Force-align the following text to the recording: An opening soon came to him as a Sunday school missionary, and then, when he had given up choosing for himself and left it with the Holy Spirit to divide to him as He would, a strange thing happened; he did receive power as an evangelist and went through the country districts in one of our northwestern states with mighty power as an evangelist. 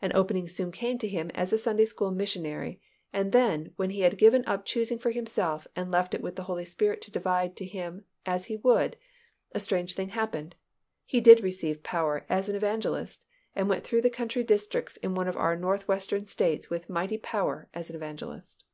An 0.00 0.10
opening 0.16 0.48
soon 0.48 0.72
came 0.72 0.96
to 0.96 1.06
him 1.06 1.30
as 1.34 1.52
a 1.52 1.58
Sunday 1.58 1.84
school 1.84 2.10
missionary, 2.10 2.80
and 3.12 3.30
then, 3.30 3.74
when 3.76 3.90
he 3.90 4.00
had 4.00 4.16
given 4.16 4.42
up 4.46 4.64
choosing 4.64 4.98
for 4.98 5.10
himself 5.10 5.66
and 5.76 5.90
left 5.90 6.14
it 6.14 6.22
with 6.22 6.34
the 6.34 6.44
Holy 6.44 6.64
Spirit 6.64 7.02
to 7.02 7.10
divide 7.10 7.56
to 7.58 7.66
him 7.66 8.06
as 8.24 8.46
He 8.46 8.56
would, 8.56 8.96
a 9.52 9.60
strange 9.60 9.92
thing 9.92 10.08
happened; 10.08 10.54
he 11.04 11.20
did 11.20 11.42
receive 11.42 11.82
power 11.82 12.24
as 12.30 12.48
an 12.48 12.56
evangelist 12.56 13.26
and 13.54 13.68
went 13.68 13.84
through 13.84 14.00
the 14.00 14.08
country 14.08 14.42
districts 14.42 14.96
in 14.96 15.14
one 15.14 15.28
of 15.28 15.36
our 15.36 15.54
northwestern 15.54 16.26
states 16.26 16.70
with 16.70 16.88
mighty 16.88 17.18
power 17.18 17.68
as 17.74 17.90
an 17.90 17.96
evangelist. 17.96 18.64